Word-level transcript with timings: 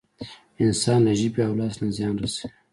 انسان 0.63 0.99
له 1.05 1.13
ژبې 1.19 1.41
او 1.47 1.53
لاس 1.59 1.75
نه 1.81 1.87
زيان 1.97 2.15
رسوي. 2.23 2.49